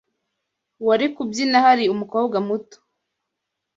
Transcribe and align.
Wari 0.87 1.05
kubyina 1.15 1.57
hari 1.65 1.83
umukobwa 1.93 2.37
muto 2.47 2.77